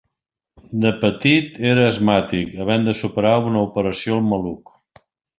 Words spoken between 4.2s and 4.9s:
maluc.